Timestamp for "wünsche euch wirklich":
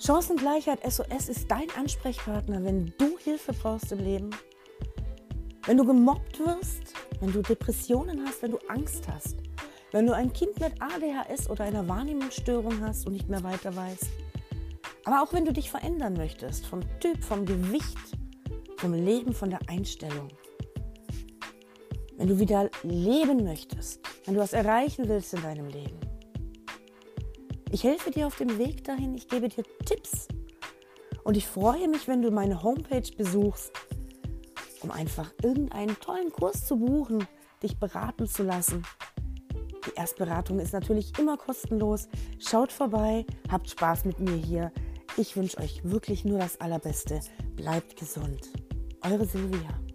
45.36-46.24